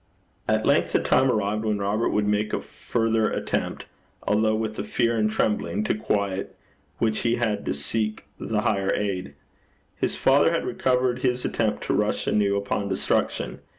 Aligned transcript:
At 0.47 0.65
length 0.65 0.93
the 0.93 0.99
time 0.99 1.29
arrived 1.31 1.63
when 1.63 1.77
Robert 1.77 2.09
would 2.09 2.25
make 2.27 2.53
a 2.53 2.59
further 2.59 3.29
attempt, 3.31 3.85
although 4.23 4.55
with 4.55 4.79
a 4.79 4.83
fear 4.83 5.15
and 5.15 5.29
trembling 5.29 5.83
to 5.83 5.93
quiet 5.93 6.55
which 6.97 7.19
he 7.19 7.35
had 7.35 7.63
to 7.67 7.73
seek 7.75 8.25
the 8.39 8.61
higher 8.61 8.91
aid. 8.95 9.35
His 9.95 10.15
father 10.15 10.49
had 10.53 10.65
recovered 10.65 11.19
his 11.19 11.45
attempt 11.45 11.83
to 11.83 11.93
rush 11.93 12.25
anew 12.25 12.55
upon 12.55 12.89
destruction. 12.89 13.59